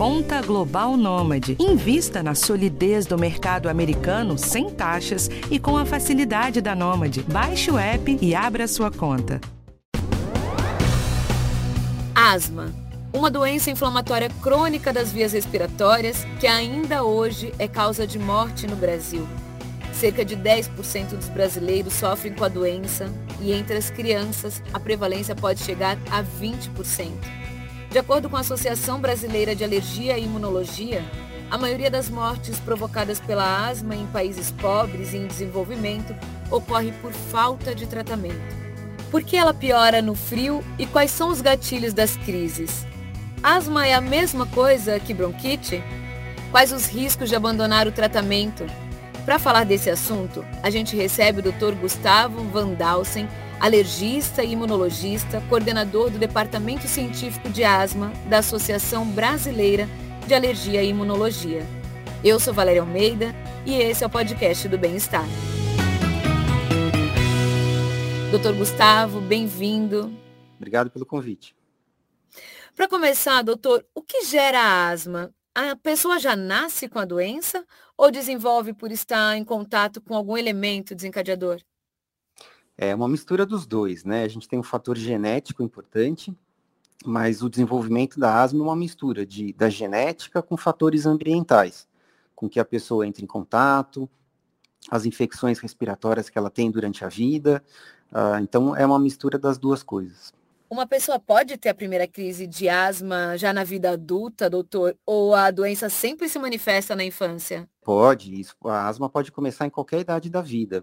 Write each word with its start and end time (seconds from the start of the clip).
Conta 0.00 0.40
Global 0.40 0.96
Nômade. 0.96 1.58
Invista 1.60 2.22
na 2.22 2.34
solidez 2.34 3.04
do 3.04 3.18
mercado 3.18 3.68
americano 3.68 4.38
sem 4.38 4.70
taxas 4.70 5.28
e 5.50 5.58
com 5.58 5.76
a 5.76 5.84
facilidade 5.84 6.62
da 6.62 6.74
Nômade. 6.74 7.22
Baixe 7.24 7.70
o 7.70 7.78
app 7.78 8.18
e 8.18 8.34
abra 8.34 8.66
sua 8.66 8.90
conta. 8.90 9.38
Asma. 12.14 12.72
Uma 13.12 13.30
doença 13.30 13.70
inflamatória 13.70 14.30
crônica 14.40 14.90
das 14.90 15.12
vias 15.12 15.34
respiratórias 15.34 16.24
que 16.40 16.46
ainda 16.46 17.04
hoje 17.04 17.52
é 17.58 17.68
causa 17.68 18.06
de 18.06 18.18
morte 18.18 18.66
no 18.66 18.76
Brasil. 18.76 19.28
Cerca 19.92 20.24
de 20.24 20.34
10% 20.34 21.08
dos 21.10 21.28
brasileiros 21.28 21.92
sofrem 21.92 22.32
com 22.32 22.44
a 22.46 22.48
doença 22.48 23.12
e 23.38 23.52
entre 23.52 23.76
as 23.76 23.90
crianças 23.90 24.62
a 24.72 24.80
prevalência 24.80 25.34
pode 25.34 25.60
chegar 25.60 25.98
a 26.10 26.24
20%. 26.24 27.39
De 27.90 27.98
acordo 27.98 28.30
com 28.30 28.36
a 28.36 28.40
Associação 28.40 29.00
Brasileira 29.00 29.52
de 29.54 29.64
Alergia 29.64 30.16
e 30.16 30.22
Imunologia, 30.22 31.04
a 31.50 31.58
maioria 31.58 31.90
das 31.90 32.08
mortes 32.08 32.60
provocadas 32.60 33.18
pela 33.18 33.66
asma 33.68 33.96
em 33.96 34.06
países 34.06 34.52
pobres 34.52 35.12
e 35.12 35.16
em 35.16 35.26
desenvolvimento 35.26 36.14
ocorre 36.48 36.92
por 37.02 37.12
falta 37.12 37.74
de 37.74 37.86
tratamento. 37.86 38.56
Por 39.10 39.24
que 39.24 39.36
ela 39.36 39.52
piora 39.52 40.00
no 40.00 40.14
frio 40.14 40.62
e 40.78 40.86
quais 40.86 41.10
são 41.10 41.30
os 41.30 41.40
gatilhos 41.40 41.92
das 41.92 42.16
crises? 42.16 42.86
Asma 43.42 43.84
é 43.84 43.94
a 43.94 44.00
mesma 44.00 44.46
coisa 44.46 45.00
que 45.00 45.12
bronquite? 45.12 45.82
Quais 46.52 46.70
os 46.70 46.86
riscos 46.86 47.28
de 47.28 47.34
abandonar 47.34 47.88
o 47.88 47.92
tratamento? 47.92 48.64
Para 49.24 49.40
falar 49.40 49.64
desse 49.64 49.90
assunto, 49.90 50.44
a 50.62 50.70
gente 50.70 50.94
recebe 50.94 51.40
o 51.40 51.42
Dr. 51.42 51.74
Gustavo 51.74 52.44
Van 52.50 52.72
Dalsen, 52.74 53.28
alergista 53.60 54.42
e 54.42 54.52
imunologista, 54.52 55.42
coordenador 55.50 56.10
do 56.10 56.18
Departamento 56.18 56.88
Científico 56.88 57.50
de 57.50 57.62
Asma 57.62 58.10
da 58.28 58.38
Associação 58.38 59.06
Brasileira 59.06 59.86
de 60.26 60.34
Alergia 60.34 60.82
e 60.82 60.88
Imunologia. 60.88 61.66
Eu 62.24 62.40
sou 62.40 62.54
Valéria 62.54 62.80
Almeida 62.80 63.34
e 63.66 63.74
esse 63.74 64.02
é 64.02 64.06
o 64.06 64.10
podcast 64.10 64.66
do 64.66 64.78
Bem-Estar. 64.78 65.26
Doutor 68.30 68.54
Gustavo, 68.54 69.20
bem-vindo. 69.20 70.10
Obrigado 70.56 70.90
pelo 70.90 71.04
convite. 71.04 71.54
Para 72.74 72.88
começar, 72.88 73.42
doutor, 73.42 73.84
o 73.94 74.00
que 74.00 74.24
gera 74.24 74.88
asma? 74.88 75.34
A 75.54 75.76
pessoa 75.76 76.18
já 76.18 76.34
nasce 76.34 76.88
com 76.88 76.98
a 76.98 77.04
doença 77.04 77.62
ou 77.94 78.10
desenvolve 78.10 78.72
por 78.72 78.90
estar 78.90 79.36
em 79.36 79.44
contato 79.44 80.00
com 80.00 80.14
algum 80.14 80.36
elemento 80.36 80.94
desencadeador? 80.94 81.60
É 82.82 82.94
uma 82.94 83.06
mistura 83.06 83.44
dos 83.44 83.66
dois, 83.66 84.04
né? 84.04 84.24
A 84.24 84.28
gente 84.28 84.48
tem 84.48 84.58
um 84.58 84.62
fator 84.62 84.96
genético 84.96 85.62
importante, 85.62 86.34
mas 87.04 87.42
o 87.42 87.50
desenvolvimento 87.50 88.18
da 88.18 88.40
asma 88.40 88.60
é 88.60 88.62
uma 88.62 88.74
mistura 88.74 89.26
de, 89.26 89.52
da 89.52 89.68
genética 89.68 90.40
com 90.40 90.56
fatores 90.56 91.04
ambientais, 91.04 91.86
com 92.34 92.48
que 92.48 92.58
a 92.58 92.64
pessoa 92.64 93.06
entra 93.06 93.22
em 93.22 93.26
contato, 93.26 94.08
as 94.90 95.04
infecções 95.04 95.58
respiratórias 95.58 96.30
que 96.30 96.38
ela 96.38 96.48
tem 96.48 96.70
durante 96.70 97.04
a 97.04 97.08
vida. 97.08 97.62
Uh, 98.10 98.40
então, 98.40 98.74
é 98.74 98.86
uma 98.86 98.98
mistura 98.98 99.38
das 99.38 99.58
duas 99.58 99.82
coisas. 99.82 100.32
Uma 100.70 100.86
pessoa 100.86 101.20
pode 101.20 101.58
ter 101.58 101.68
a 101.68 101.74
primeira 101.74 102.06
crise 102.06 102.46
de 102.46 102.66
asma 102.66 103.36
já 103.36 103.52
na 103.52 103.62
vida 103.62 103.90
adulta, 103.90 104.48
doutor? 104.48 104.96
Ou 105.04 105.34
a 105.34 105.50
doença 105.50 105.90
sempre 105.90 106.30
se 106.30 106.38
manifesta 106.38 106.96
na 106.96 107.04
infância? 107.04 107.68
Pode, 107.82 108.40
isso, 108.40 108.56
a 108.64 108.88
asma 108.88 109.10
pode 109.10 109.30
começar 109.30 109.66
em 109.66 109.70
qualquer 109.70 110.00
idade 110.00 110.30
da 110.30 110.40
vida. 110.40 110.82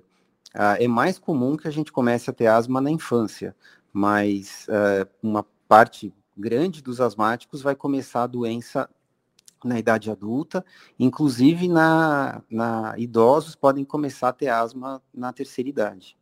Ah, 0.59 0.75
é 0.81 0.88
mais 0.88 1.19
comum 1.19 1.55
que 1.55 1.67
a 1.67 1.72
gente 1.72 1.91
comece 1.91 2.30
a 2.30 2.33
ter 2.33 2.47
asma 2.47 2.81
na 2.81 2.89
infância, 2.89 3.55
mas 3.94 4.67
ah, 4.69 5.08
uma 5.22 5.45
parte 5.67 6.11
grande 6.36 6.81
dos 6.81 7.00
asmáticos 7.00 7.61
vai 7.61 7.75
começar 7.75 8.23
a 8.23 8.27
doença 8.27 8.89
na 9.63 9.78
idade 9.78 10.09
adulta, 10.09 10.66
inclusive 11.00 11.67
na, 11.67 12.41
na 12.50 12.95
idosos 12.97 13.55
podem 13.55 13.85
começar 13.85 14.30
a 14.30 14.33
ter 14.33 14.50
asma 14.50 15.02
na 15.13 15.31
terceira 15.31 15.69
idade. 15.69 16.17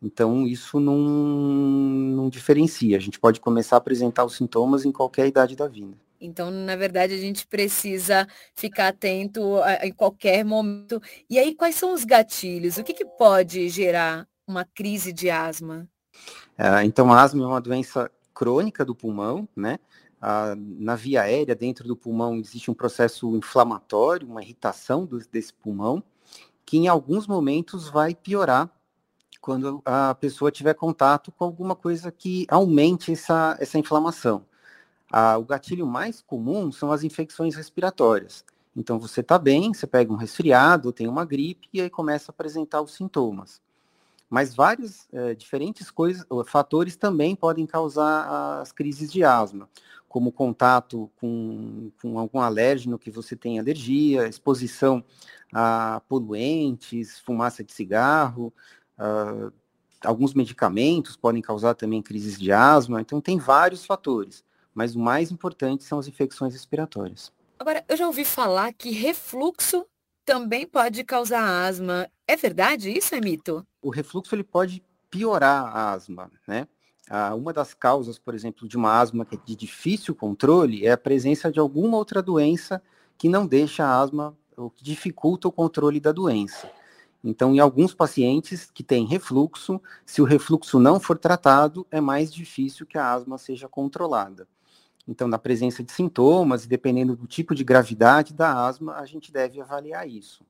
Então, 0.00 0.46
isso 0.46 0.78
não, 0.78 0.96
não 0.96 2.28
diferencia. 2.28 2.96
A 2.96 3.00
gente 3.00 3.18
pode 3.18 3.40
começar 3.40 3.76
a 3.76 3.78
apresentar 3.78 4.24
os 4.24 4.36
sintomas 4.36 4.84
em 4.84 4.92
qualquer 4.92 5.26
idade 5.26 5.56
da 5.56 5.66
vida. 5.66 5.96
Então, 6.20 6.50
na 6.50 6.76
verdade, 6.76 7.14
a 7.14 7.18
gente 7.18 7.46
precisa 7.46 8.26
ficar 8.54 8.88
atento 8.88 9.58
em 9.82 9.92
qualquer 9.92 10.44
momento. 10.44 11.00
E 11.28 11.38
aí, 11.38 11.54
quais 11.54 11.74
são 11.74 11.92
os 11.94 12.04
gatilhos? 12.04 12.76
O 12.76 12.84
que, 12.84 12.92
que 12.92 13.04
pode 13.04 13.68
gerar 13.68 14.26
uma 14.46 14.64
crise 14.64 15.12
de 15.12 15.30
asma? 15.30 15.88
É, 16.56 16.84
então, 16.84 17.12
a 17.12 17.22
asma 17.22 17.44
é 17.44 17.46
uma 17.46 17.60
doença 17.60 18.10
crônica 18.34 18.84
do 18.84 18.94
pulmão, 18.94 19.48
né? 19.54 19.78
Ah, 20.20 20.54
na 20.56 20.96
via 20.96 21.22
aérea, 21.22 21.54
dentro 21.54 21.86
do 21.86 21.96
pulmão, 21.96 22.36
existe 22.36 22.70
um 22.70 22.74
processo 22.74 23.36
inflamatório, 23.36 24.28
uma 24.28 24.42
irritação 24.42 25.06
do, 25.06 25.18
desse 25.18 25.52
pulmão, 25.52 26.02
que 26.66 26.76
em 26.76 26.88
alguns 26.88 27.26
momentos 27.26 27.88
vai 27.88 28.14
piorar 28.14 28.68
quando 29.40 29.80
a 29.84 30.14
pessoa 30.14 30.50
tiver 30.50 30.74
contato 30.74 31.30
com 31.30 31.44
alguma 31.44 31.76
coisa 31.76 32.10
que 32.10 32.44
aumente 32.48 33.12
essa, 33.12 33.56
essa 33.60 33.78
inflamação. 33.78 34.44
Ah, 35.10 35.38
o 35.38 35.44
gatilho 35.44 35.86
mais 35.86 36.20
comum 36.20 36.70
são 36.70 36.92
as 36.92 37.02
infecções 37.02 37.54
respiratórias. 37.54 38.44
Então, 38.76 38.98
você 38.98 39.20
está 39.20 39.38
bem, 39.38 39.72
você 39.72 39.86
pega 39.86 40.12
um 40.12 40.16
resfriado, 40.16 40.92
tem 40.92 41.08
uma 41.08 41.24
gripe, 41.24 41.68
e 41.72 41.80
aí 41.80 41.90
começa 41.90 42.30
a 42.30 42.32
apresentar 42.32 42.82
os 42.82 42.94
sintomas. 42.94 43.60
Mas 44.30 44.54
vários 44.54 45.08
é, 45.12 45.34
diferentes 45.34 45.90
coisas, 45.90 46.24
fatores 46.46 46.96
também 46.96 47.34
podem 47.34 47.66
causar 47.66 48.60
as 48.60 48.70
crises 48.70 49.10
de 49.10 49.24
asma, 49.24 49.68
como 50.08 50.30
contato 50.30 51.10
com, 51.18 51.90
com 52.00 52.18
algum 52.18 52.40
alérgeno 52.40 52.98
que 52.98 53.10
você 53.10 53.34
tem 53.34 53.58
alergia, 53.58 54.28
exposição 54.28 55.02
a 55.52 56.02
poluentes, 56.08 57.18
fumaça 57.20 57.64
de 57.64 57.72
cigarro, 57.72 58.52
Uh, 58.98 59.52
alguns 60.04 60.34
medicamentos 60.34 61.16
podem 61.16 61.40
causar 61.40 61.74
também 61.74 62.02
crises 62.02 62.38
de 62.38 62.50
asma, 62.50 63.00
então 63.00 63.20
tem 63.20 63.38
vários 63.38 63.86
fatores, 63.86 64.44
mas 64.78 64.94
o 64.94 65.00
mais 65.00 65.32
importante 65.32 65.82
são 65.82 65.98
as 65.98 66.06
infecções 66.06 66.52
respiratórias. 66.52 67.32
Agora, 67.58 67.84
eu 67.88 67.96
já 67.96 68.06
ouvi 68.06 68.24
falar 68.24 68.72
que 68.72 68.92
refluxo 68.92 69.84
também 70.24 70.64
pode 70.68 71.02
causar 71.02 71.66
asma. 71.66 72.08
É 72.28 72.36
verdade? 72.36 72.88
Isso 72.96 73.12
é 73.12 73.20
mito? 73.20 73.66
O 73.82 73.90
refluxo 73.90 74.36
ele 74.36 74.44
pode 74.44 74.80
piorar 75.10 75.64
a 75.64 75.90
asma, 75.90 76.30
né? 76.46 76.68
Ah, 77.10 77.34
uma 77.34 77.52
das 77.52 77.74
causas, 77.74 78.20
por 78.20 78.36
exemplo, 78.36 78.68
de 78.68 78.76
uma 78.76 79.00
asma 79.00 79.24
que 79.24 79.34
é 79.34 79.38
de 79.44 79.56
difícil 79.56 80.14
controle 80.14 80.86
é 80.86 80.92
a 80.92 80.96
presença 80.96 81.50
de 81.50 81.58
alguma 81.58 81.96
outra 81.96 82.22
doença 82.22 82.80
que 83.16 83.28
não 83.28 83.48
deixa 83.48 83.84
a 83.84 84.00
asma, 84.00 84.38
ou 84.56 84.70
que 84.70 84.84
dificulta 84.84 85.48
o 85.48 85.52
controle 85.52 85.98
da 85.98 86.12
doença. 86.12 86.70
Então, 87.24 87.52
em 87.52 87.58
alguns 87.58 87.92
pacientes 87.92 88.70
que 88.72 88.84
têm 88.84 89.04
refluxo, 89.04 89.82
se 90.06 90.22
o 90.22 90.24
refluxo 90.24 90.78
não 90.78 91.00
for 91.00 91.18
tratado, 91.18 91.84
é 91.90 92.00
mais 92.00 92.32
difícil 92.32 92.86
que 92.86 92.96
a 92.96 93.12
asma 93.12 93.38
seja 93.38 93.68
controlada. 93.68 94.46
Então, 95.08 95.26
na 95.26 95.38
presença 95.38 95.82
de 95.82 95.90
sintomas, 95.90 96.64
e 96.64 96.68
dependendo 96.68 97.16
do 97.16 97.26
tipo 97.26 97.54
de 97.54 97.64
gravidade 97.64 98.34
da 98.34 98.66
asma, 98.66 98.96
a 98.96 99.06
gente 99.06 99.32
deve 99.32 99.60
avaliar 99.60 100.06
isso. 100.06 100.44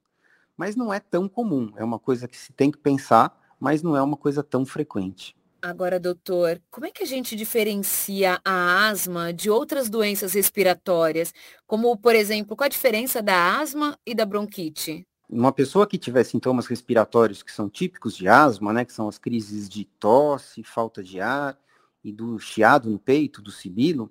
Mas 0.56 0.74
não 0.74 0.92
é 0.92 0.98
tão 0.98 1.28
comum, 1.28 1.72
é 1.76 1.84
uma 1.84 1.98
coisa 1.98 2.26
que 2.26 2.36
se 2.36 2.52
tem 2.52 2.70
que 2.70 2.78
pensar, 2.78 3.40
mas 3.60 3.82
não 3.82 3.96
é 3.96 4.02
uma 4.02 4.16
coisa 4.16 4.42
tão 4.42 4.66
frequente. 4.66 5.36
Agora, 5.62 5.98
doutor, 5.98 6.60
como 6.70 6.86
é 6.86 6.90
que 6.90 7.02
a 7.02 7.06
gente 7.06 7.36
diferencia 7.36 8.40
a 8.44 8.88
asma 8.88 9.32
de 9.32 9.48
outras 9.48 9.88
doenças 9.88 10.32
respiratórias? 10.32 11.32
Como, 11.66 11.96
por 11.96 12.14
exemplo, 12.14 12.56
qual 12.56 12.66
a 12.66 12.68
diferença 12.68 13.22
da 13.22 13.60
asma 13.60 13.96
e 14.04 14.14
da 14.14 14.26
bronquite? 14.26 15.06
uma 15.28 15.52
pessoa 15.52 15.86
que 15.86 15.98
tiver 15.98 16.24
sintomas 16.24 16.66
respiratórios 16.66 17.42
que 17.42 17.52
são 17.52 17.68
típicos 17.68 18.16
de 18.16 18.26
asma, 18.26 18.72
né, 18.72 18.84
que 18.84 18.92
são 18.92 19.08
as 19.08 19.18
crises 19.18 19.68
de 19.68 19.84
tosse, 19.84 20.62
falta 20.62 21.02
de 21.02 21.20
ar 21.20 21.58
e 22.02 22.10
do 22.10 22.38
chiado 22.38 22.88
no 22.88 22.98
peito, 22.98 23.42
do 23.42 23.50
sibilo, 23.50 24.10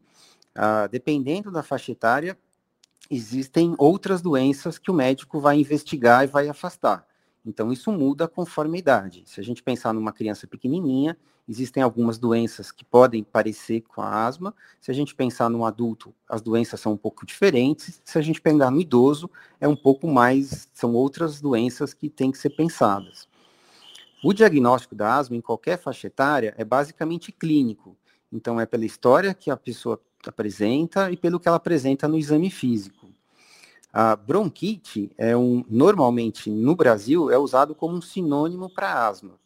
ah, 0.57 0.87
dependendo 0.87 1.51
da 1.51 1.61
faixa 1.61 1.91
etária, 1.91 2.37
existem 3.09 3.75
outras 3.77 4.21
doenças 4.21 4.79
que 4.79 4.89
o 4.89 4.93
médico 4.93 5.39
vai 5.39 5.59
investigar 5.59 6.23
e 6.23 6.27
vai 6.27 6.49
afastar. 6.49 7.07
Então, 7.45 7.71
isso 7.71 7.91
muda 7.91 8.27
conforme 8.27 8.77
a 8.77 8.79
idade. 8.79 9.23
Se 9.25 9.39
a 9.39 9.43
gente 9.43 9.63
pensar 9.63 9.93
numa 9.93 10.11
criança 10.11 10.45
pequenininha, 10.45 11.15
existem 11.47 11.81
algumas 11.81 12.17
doenças 12.17 12.71
que 12.71 12.83
podem 12.83 13.23
parecer 13.23 13.81
com 13.81 14.01
a 14.01 14.25
asma. 14.25 14.53
Se 14.81 14.91
a 14.91 14.93
gente 14.93 15.15
pensar 15.15 15.47
num 15.49 15.63
adulto, 15.63 16.13
as 16.27 16.41
doenças 16.41 16.81
são 16.81 16.91
um 16.91 16.97
pouco 16.97 17.25
diferentes. 17.25 18.01
Se 18.03 18.17
a 18.17 18.21
gente 18.21 18.41
pegar 18.41 18.69
no 18.69 18.81
idoso, 18.81 19.29
é 19.61 19.67
um 19.67 19.75
pouco 19.75 20.07
mais, 20.07 20.67
são 20.73 20.93
outras 20.93 21.39
doenças 21.39 21.93
que 21.93 22.09
têm 22.09 22.31
que 22.31 22.37
ser 22.37 22.49
pensadas. 22.49 23.29
O 24.23 24.33
diagnóstico 24.33 24.95
da 24.95 25.15
asma 25.15 25.37
em 25.37 25.41
qualquer 25.41 25.77
faixa 25.77 26.07
etária 26.07 26.53
é 26.57 26.65
basicamente 26.65 27.31
clínico. 27.31 27.95
Então, 28.31 28.59
é 28.59 28.65
pela 28.65 28.85
história 28.85 29.33
que 29.33 29.49
a 29.49 29.57
pessoa 29.57 29.99
apresenta 30.25 31.11
e 31.11 31.17
pelo 31.17 31.39
que 31.39 31.47
ela 31.47 31.57
apresenta 31.57 32.07
no 32.07 32.17
exame 32.17 32.49
físico. 32.49 33.07
A 33.91 34.15
bronquite 34.15 35.09
é 35.17 35.35
um, 35.35 35.63
normalmente 35.69 36.49
no 36.49 36.75
Brasil 36.75 37.31
é 37.31 37.37
usado 37.37 37.73
como 37.73 37.95
um 37.95 38.01
sinônimo 38.01 38.69
para 38.69 39.07
asma. 39.07 39.39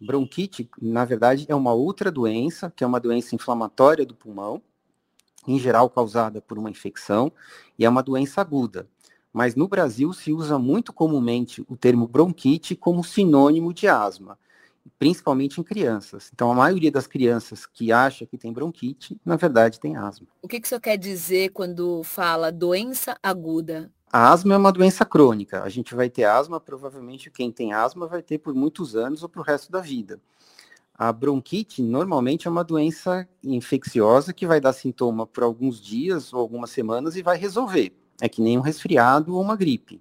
Bronquite, 0.00 0.68
na 0.80 1.04
verdade, 1.04 1.46
é 1.48 1.54
uma 1.54 1.72
outra 1.72 2.10
doença, 2.10 2.72
que 2.74 2.82
é 2.82 2.86
uma 2.86 2.98
doença 2.98 3.34
inflamatória 3.34 4.04
do 4.04 4.14
pulmão, 4.14 4.60
em 5.46 5.58
geral 5.58 5.88
causada 5.88 6.40
por 6.40 6.58
uma 6.58 6.70
infecção, 6.70 7.30
e 7.78 7.84
é 7.84 7.88
uma 7.88 8.02
doença 8.02 8.40
aguda. 8.40 8.88
Mas 9.32 9.54
no 9.54 9.68
Brasil 9.68 10.12
se 10.12 10.32
usa 10.32 10.58
muito 10.58 10.92
comumente 10.92 11.64
o 11.68 11.76
termo 11.76 12.06
bronquite 12.06 12.74
como 12.74 13.04
sinônimo 13.04 13.72
de 13.72 13.86
asma, 13.88 14.38
principalmente 14.98 15.60
em 15.60 15.64
crianças. 15.64 16.30
Então, 16.32 16.50
a 16.50 16.54
maioria 16.54 16.90
das 16.90 17.06
crianças 17.06 17.66
que 17.66 17.92
acha 17.92 18.26
que 18.26 18.38
tem 18.38 18.52
bronquite, 18.52 19.18
na 19.24 19.36
verdade, 19.36 19.80
tem 19.80 19.96
asma. 19.96 20.26
O 20.42 20.48
que, 20.48 20.60
que 20.60 20.68
você 20.68 20.78
quer 20.78 20.96
dizer 20.96 21.50
quando 21.50 22.02
fala 22.02 22.52
doença 22.52 23.16
aguda? 23.22 23.90
A 24.12 24.32
asma 24.32 24.54
é 24.54 24.56
uma 24.56 24.72
doença 24.72 25.04
crônica. 25.04 25.62
A 25.62 25.68
gente 25.68 25.94
vai 25.94 26.08
ter 26.08 26.24
asma, 26.24 26.60
provavelmente 26.60 27.30
quem 27.30 27.50
tem 27.50 27.72
asma 27.72 28.06
vai 28.06 28.22
ter 28.22 28.38
por 28.38 28.54
muitos 28.54 28.94
anos 28.94 29.22
ou 29.22 29.28
para 29.28 29.40
o 29.40 29.44
resto 29.44 29.72
da 29.72 29.80
vida. 29.80 30.20
A 30.96 31.12
bronquite 31.12 31.82
normalmente 31.82 32.46
é 32.46 32.50
uma 32.50 32.62
doença 32.62 33.28
infecciosa 33.42 34.32
que 34.32 34.46
vai 34.46 34.60
dar 34.60 34.72
sintoma 34.72 35.26
por 35.26 35.42
alguns 35.42 35.80
dias 35.80 36.32
ou 36.32 36.38
algumas 36.38 36.70
semanas 36.70 37.16
e 37.16 37.22
vai 37.22 37.36
resolver. 37.36 37.92
É 38.20 38.28
que 38.28 38.40
nem 38.40 38.56
um 38.56 38.60
resfriado 38.60 39.34
ou 39.34 39.42
uma 39.42 39.56
gripe. 39.56 40.00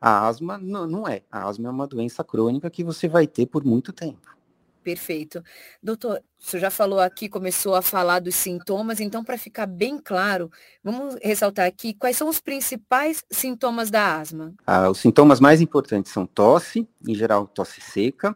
A 0.00 0.26
asma 0.26 0.56
não, 0.56 0.86
não 0.86 1.06
é. 1.06 1.22
A 1.30 1.46
asma 1.46 1.68
é 1.68 1.70
uma 1.70 1.86
doença 1.86 2.24
crônica 2.24 2.70
que 2.70 2.82
você 2.82 3.06
vai 3.06 3.26
ter 3.26 3.46
por 3.46 3.64
muito 3.64 3.92
tempo. 3.92 4.30
Perfeito. 4.82 5.44
Doutor, 5.82 6.22
o 6.38 6.42
senhor 6.42 6.62
já 6.62 6.70
falou 6.70 7.00
aqui, 7.00 7.28
começou 7.28 7.74
a 7.74 7.82
falar 7.82 8.18
dos 8.18 8.34
sintomas, 8.34 8.98
então, 8.98 9.22
para 9.22 9.36
ficar 9.36 9.66
bem 9.66 9.98
claro, 9.98 10.50
vamos 10.82 11.16
ressaltar 11.22 11.66
aqui 11.66 11.92
quais 11.92 12.16
são 12.16 12.28
os 12.28 12.40
principais 12.40 13.22
sintomas 13.30 13.90
da 13.90 14.18
asma. 14.18 14.54
Ah, 14.66 14.88
os 14.88 14.98
sintomas 14.98 15.38
mais 15.38 15.60
importantes 15.60 16.10
são 16.10 16.26
tosse, 16.26 16.88
em 17.06 17.14
geral 17.14 17.46
tosse 17.46 17.80
seca, 17.82 18.34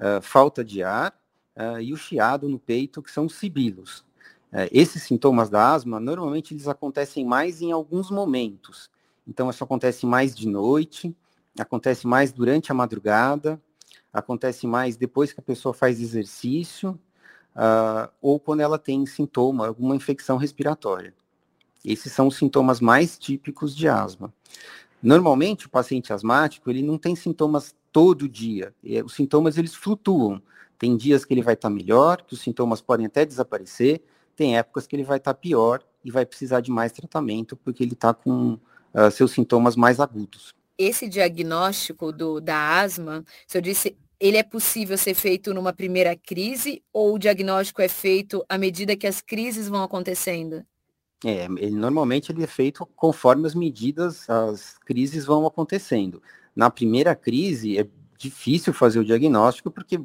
uh, 0.00 0.22
falta 0.22 0.64
de 0.64 0.82
ar 0.82 1.14
uh, 1.54 1.78
e 1.80 1.92
o 1.92 1.98
chiado 1.98 2.48
no 2.48 2.58
peito, 2.58 3.02
que 3.02 3.10
são 3.10 3.26
os 3.26 3.34
sibilos. 3.34 3.98
Uh, 4.50 4.68
esses 4.72 5.02
sintomas 5.02 5.50
da 5.50 5.74
asma, 5.74 6.00
normalmente 6.00 6.54
eles 6.54 6.66
acontecem 6.66 7.26
mais 7.26 7.60
em 7.60 7.72
alguns 7.72 8.10
momentos. 8.10 8.90
Então, 9.26 9.48
isso 9.50 9.64
acontece 9.64 10.06
mais 10.06 10.34
de 10.34 10.48
noite, 10.48 11.14
acontece 11.58 12.06
mais 12.06 12.32
durante 12.32 12.70
a 12.70 12.74
madrugada, 12.74 13.60
acontece 14.12 14.66
mais 14.66 14.96
depois 14.96 15.32
que 15.32 15.40
a 15.40 15.42
pessoa 15.42 15.72
faz 15.72 16.00
exercício, 16.00 16.98
uh, 17.54 18.10
ou 18.20 18.38
quando 18.38 18.60
ela 18.60 18.78
tem 18.78 19.04
sintoma, 19.06 19.66
alguma 19.66 19.96
infecção 19.96 20.36
respiratória. 20.36 21.14
Esses 21.84 22.12
são 22.12 22.28
os 22.28 22.36
sintomas 22.36 22.80
mais 22.80 23.18
típicos 23.18 23.74
de 23.74 23.88
asma. 23.88 24.32
Normalmente, 25.02 25.66
o 25.66 25.70
paciente 25.70 26.12
asmático, 26.12 26.70
ele 26.70 26.82
não 26.82 26.96
tem 26.96 27.14
sintomas 27.14 27.74
todo 27.92 28.28
dia. 28.28 28.74
Os 29.04 29.14
sintomas, 29.14 29.58
eles 29.58 29.74
flutuam. 29.74 30.42
Tem 30.78 30.96
dias 30.96 31.24
que 31.24 31.34
ele 31.34 31.42
vai 31.42 31.54
estar 31.54 31.68
tá 31.68 31.74
melhor, 31.74 32.22
que 32.22 32.32
os 32.32 32.40
sintomas 32.40 32.80
podem 32.80 33.06
até 33.06 33.26
desaparecer. 33.26 34.02
Tem 34.34 34.56
épocas 34.56 34.86
que 34.86 34.96
ele 34.96 35.04
vai 35.04 35.18
estar 35.18 35.34
tá 35.34 35.38
pior 35.38 35.82
e 36.02 36.10
vai 36.10 36.24
precisar 36.24 36.60
de 36.60 36.70
mais 36.70 36.90
tratamento, 36.90 37.54
porque 37.54 37.82
ele 37.82 37.92
está 37.92 38.14
com 38.14 38.58
uh, 38.94 39.10
seus 39.10 39.32
sintomas 39.32 39.76
mais 39.76 40.00
agudos. 40.00 40.54
Esse 40.78 41.08
diagnóstico 41.08 42.12
do, 42.12 42.40
da 42.40 42.80
asma, 42.80 43.24
se 43.46 43.58
eu 43.58 43.62
disse, 43.62 43.96
ele 44.18 44.36
é 44.36 44.42
possível 44.42 44.96
ser 44.96 45.14
feito 45.14 45.52
numa 45.52 45.72
primeira 45.72 46.16
crise 46.16 46.82
ou 46.92 47.14
o 47.14 47.18
diagnóstico 47.18 47.82
é 47.82 47.88
feito 47.88 48.44
à 48.48 48.56
medida 48.56 48.96
que 48.96 49.06
as 49.06 49.20
crises 49.20 49.68
vão 49.68 49.82
acontecendo? 49.82 50.64
É, 51.24 51.44
ele, 51.44 51.70
normalmente 51.70 52.30
ele 52.30 52.42
é 52.42 52.46
feito 52.46 52.86
conforme 52.96 53.46
as 53.46 53.54
medidas, 53.54 54.28
as 54.28 54.78
crises 54.78 55.24
vão 55.24 55.46
acontecendo. 55.46 56.22
Na 56.54 56.70
primeira 56.70 57.14
crise 57.14 57.78
é 57.78 57.86
difícil 58.18 58.72
fazer 58.72 58.98
o 58.98 59.04
diagnóstico 59.04 59.70
porque 59.70 60.00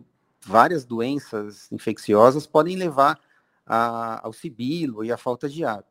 várias 0.45 0.85
doenças 0.85 1.71
infecciosas 1.71 2.47
podem 2.47 2.75
levar 2.75 3.19
a, 3.65 4.25
ao 4.25 4.33
sibilo 4.33 5.03
e 5.03 5.11
à 5.11 5.17
falta 5.17 5.47
de 5.47 5.63
ar. 5.63 5.83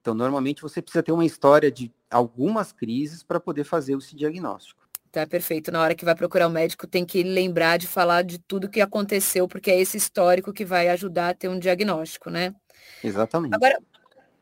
Então, 0.00 0.14
normalmente 0.14 0.62
você 0.62 0.80
precisa 0.80 1.02
ter 1.02 1.12
uma 1.12 1.24
história 1.24 1.70
de 1.70 1.92
algumas 2.10 2.72
crises 2.72 3.22
para 3.22 3.38
poder 3.38 3.64
fazer 3.64 3.96
esse 3.96 4.14
diagnóstico. 4.16 4.88
Tá 5.10 5.26
perfeito. 5.26 5.72
Na 5.72 5.80
hora 5.80 5.94
que 5.94 6.04
vai 6.04 6.14
procurar 6.14 6.46
o 6.46 6.50
médico, 6.50 6.86
tem 6.86 7.04
que 7.04 7.22
lembrar 7.22 7.78
de 7.78 7.86
falar 7.86 8.22
de 8.22 8.38
tudo 8.38 8.68
que 8.68 8.80
aconteceu, 8.80 9.48
porque 9.48 9.70
é 9.70 9.80
esse 9.80 9.96
histórico 9.96 10.52
que 10.52 10.64
vai 10.64 10.88
ajudar 10.90 11.30
a 11.30 11.34
ter 11.34 11.48
um 11.48 11.58
diagnóstico, 11.58 12.30
né? 12.30 12.54
Exatamente. 13.02 13.54
Agora, 13.54 13.78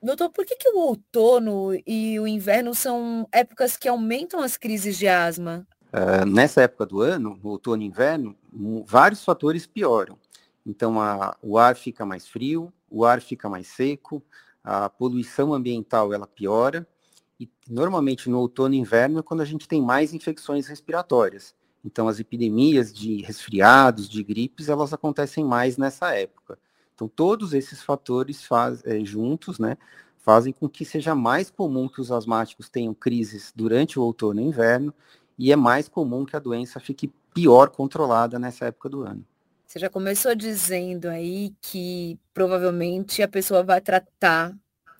doutor, 0.02 0.30
por 0.30 0.44
que, 0.44 0.56
que 0.56 0.68
o 0.68 0.78
outono 0.78 1.70
e 1.86 2.18
o 2.18 2.26
inverno 2.26 2.74
são 2.74 3.28
épocas 3.30 3.76
que 3.76 3.88
aumentam 3.88 4.40
as 4.40 4.56
crises 4.56 4.98
de 4.98 5.06
asma? 5.06 5.66
Uh, 5.92 6.26
nessa 6.26 6.62
época 6.62 6.84
do 6.84 7.00
ano, 7.00 7.38
no 7.42 7.50
outono 7.50 7.82
e 7.82 7.86
inverno, 7.86 8.36
vários 8.84 9.24
fatores 9.24 9.66
pioram. 9.66 10.18
Então, 10.66 11.00
a, 11.00 11.36
o 11.40 11.56
ar 11.56 11.76
fica 11.76 12.04
mais 12.04 12.26
frio, 12.26 12.72
o 12.90 13.04
ar 13.04 13.20
fica 13.20 13.48
mais 13.48 13.68
seco, 13.68 14.22
a 14.66 14.90
poluição 14.90 15.54
ambiental 15.54 16.12
ela 16.12 16.26
piora 16.26 16.84
e 17.38 17.48
normalmente 17.70 18.28
no 18.28 18.40
outono 18.40 18.74
e 18.74 18.78
inverno 18.78 19.20
é 19.20 19.22
quando 19.22 19.40
a 19.40 19.44
gente 19.44 19.68
tem 19.68 19.80
mais 19.80 20.12
infecções 20.12 20.66
respiratórias. 20.66 21.54
Então 21.84 22.08
as 22.08 22.18
epidemias 22.18 22.92
de 22.92 23.22
resfriados, 23.22 24.08
de 24.08 24.24
gripes, 24.24 24.68
elas 24.68 24.92
acontecem 24.92 25.44
mais 25.44 25.76
nessa 25.76 26.12
época. 26.12 26.58
Então 26.96 27.06
todos 27.06 27.54
esses 27.54 27.80
fatores 27.80 28.44
faz, 28.44 28.84
é, 28.84 29.04
juntos, 29.04 29.60
né, 29.60 29.78
fazem 30.18 30.52
com 30.52 30.68
que 30.68 30.84
seja 30.84 31.14
mais 31.14 31.48
comum 31.48 31.88
que 31.88 32.00
os 32.00 32.10
asmáticos 32.10 32.68
tenham 32.68 32.92
crises 32.92 33.52
durante 33.54 34.00
o 34.00 34.02
outono 34.02 34.40
e 34.40 34.44
inverno 34.44 34.92
e 35.38 35.52
é 35.52 35.56
mais 35.56 35.88
comum 35.88 36.24
que 36.24 36.34
a 36.34 36.40
doença 36.40 36.80
fique 36.80 37.12
pior 37.32 37.70
controlada 37.70 38.36
nessa 38.36 38.64
época 38.64 38.88
do 38.88 39.02
ano. 39.02 39.24
Você 39.76 39.80
já 39.80 39.90
começou 39.90 40.34
dizendo 40.34 41.06
aí 41.06 41.52
que 41.60 42.18
provavelmente 42.32 43.22
a 43.22 43.28
pessoa 43.28 43.62
vai 43.62 43.78
tratar 43.78 44.56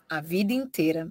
a 0.06 0.20
vida 0.20 0.52
inteira. 0.52 1.10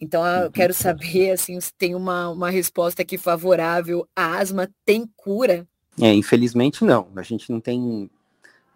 Então, 0.00 0.24
eu 0.24 0.44
uhum. 0.44 0.52
quero 0.52 0.72
saber 0.72 1.32
assim, 1.32 1.60
se 1.60 1.74
tem 1.74 1.96
uma, 1.96 2.28
uma 2.28 2.48
resposta 2.48 3.02
aqui 3.02 3.18
favorável. 3.18 4.06
A 4.14 4.38
asma 4.38 4.70
tem 4.84 5.04
cura? 5.16 5.66
É, 6.00 6.14
infelizmente 6.14 6.84
não. 6.84 7.08
A 7.16 7.22
gente 7.22 7.50
não 7.50 7.60
tem 7.60 8.08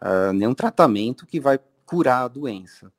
uh, 0.03 0.33
nenhum 0.33 0.55
tratamento 0.55 1.25
que 1.25 1.39
vai 1.39 1.61
curar 1.85 2.25
a 2.25 2.29
doença. 2.29 2.93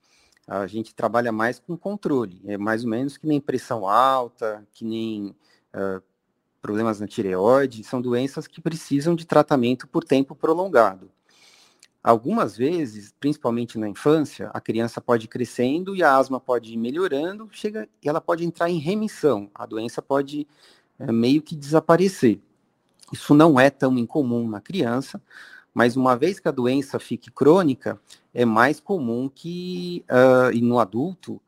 A 0.47 0.65
gente 0.65 0.95
trabalha 0.95 1.33
mais 1.33 1.59
com 1.59 1.75
controle. 1.75 2.41
É 2.45 2.57
mais 2.57 2.85
ou 2.85 2.89
menos 2.89 3.17
que 3.17 3.27
nem 3.27 3.41
pressão 3.41 3.85
alta, 3.85 4.65
que 4.71 4.85
nem 4.85 5.35
uh, 5.75 6.01
problemas 6.61 7.01
na 7.01 7.07
tireoide, 7.07 7.83
são 7.83 8.01
doenças 8.01 8.47
que 8.47 8.61
precisam 8.61 9.13
de 9.13 9.25
tratamento 9.25 9.89
por 9.89 10.05
tempo 10.05 10.33
prolongado. 10.33 11.11
Algumas 12.03 12.55
vezes, 12.55 13.13
principalmente 13.19 13.77
na 13.77 13.89
infância, 13.89 14.49
a 14.53 14.61
criança 14.61 15.01
pode 15.01 15.25
ir 15.25 15.27
crescendo 15.27 15.95
e 15.95 16.03
a 16.03 16.15
asma 16.15 16.39
pode 16.39 16.73
ir 16.73 16.77
melhorando, 16.77 17.49
chega 17.51 17.89
e 18.01 18.07
ela 18.07 18.21
pode 18.21 18.45
entrar 18.45 18.69
em 18.69 18.77
remissão. 18.77 19.49
A 19.53 19.65
doença 19.65 20.01
pode 20.01 20.47
é, 20.99 21.11
meio 21.11 21.41
que 21.41 21.55
desaparecer. 21.55 22.39
Isso 23.11 23.33
não 23.33 23.59
é 23.59 23.69
tão 23.69 23.97
incomum 23.97 24.47
na 24.47 24.61
criança, 24.61 25.21
mas 25.73 25.95
uma 25.95 26.15
vez 26.15 26.39
que 26.39 26.47
a 26.47 26.51
doença 26.51 26.99
fique 26.99 27.31
crônica, 27.31 27.99
é 28.33 28.45
mais 28.45 28.79
comum 28.79 29.29
que, 29.29 30.03
uh, 30.09 30.51
e 30.51 30.61
no 30.61 30.79
adulto, 30.79 31.41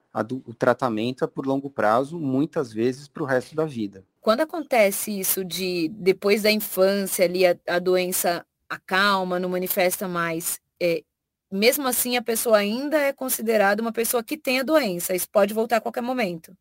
o 0.45 0.53
tratamento 0.53 1.23
é 1.23 1.27
por 1.27 1.45
longo 1.45 1.69
prazo, 1.69 2.19
muitas 2.19 2.73
vezes 2.73 3.07
para 3.07 3.23
o 3.23 3.25
resto 3.25 3.55
da 3.55 3.65
vida. 3.65 4.03
Quando 4.21 4.41
acontece 4.41 5.17
isso 5.17 5.45
de 5.45 5.89
depois 5.89 6.41
da 6.41 6.51
infância 6.51 7.25
ali 7.25 7.45
a, 7.45 7.55
a 7.67 7.79
doença 7.79 8.45
acalma, 8.69 9.39
não 9.39 9.49
manifesta 9.49 10.07
mais, 10.07 10.59
é, 10.79 11.03
mesmo 11.51 11.88
assim 11.88 12.15
a 12.15 12.21
pessoa 12.21 12.57
ainda 12.57 12.97
é 12.97 13.11
considerada 13.11 13.81
uma 13.81 13.91
pessoa 13.91 14.23
que 14.23 14.38
tem 14.38 14.59
a 14.59 14.63
doença, 14.63 15.15
isso 15.15 15.27
pode 15.29 15.53
voltar 15.53 15.77
a 15.77 15.81
qualquer 15.81 16.01
momento. 16.01 16.55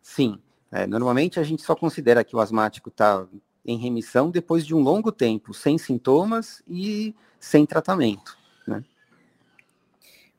Sim, 0.00 0.40
é, 0.72 0.86
normalmente 0.86 1.38
a 1.38 1.42
gente 1.42 1.62
só 1.62 1.74
considera 1.74 2.24
que 2.24 2.34
o 2.34 2.40
asmático 2.40 2.88
está 2.88 3.26
em 3.64 3.76
remissão 3.76 4.30
depois 4.30 4.64
de 4.64 4.74
um 4.74 4.80
longo 4.80 5.12
tempo, 5.12 5.52
sem 5.52 5.76
sintomas 5.76 6.62
e 6.66 7.14
sem 7.38 7.66
tratamento. 7.66 8.36
Né? 8.66 8.82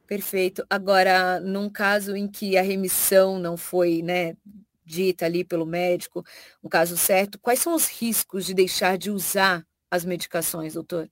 Perfeito. 0.07 0.65
Agora, 0.67 1.39
num 1.39 1.69
caso 1.69 2.15
em 2.15 2.27
que 2.27 2.57
a 2.57 2.63
remissão 2.63 3.37
não 3.37 3.55
foi 3.55 4.01
né, 4.01 4.35
dita 4.83 5.25
ali 5.25 5.43
pelo 5.43 5.65
médico, 5.65 6.25
um 6.63 6.67
caso 6.67 6.97
certo, 6.97 7.37
quais 7.39 7.59
são 7.59 7.75
os 7.75 7.87
riscos 7.87 8.45
de 8.47 8.55
deixar 8.55 8.97
de 8.97 9.11
usar 9.11 9.63
as 9.89 10.05
medicações, 10.05 10.73
doutor? 10.73 11.09